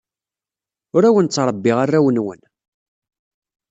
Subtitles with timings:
[0.95, 2.41] Ur awen-ttṛebbiɣ arraw-nwen.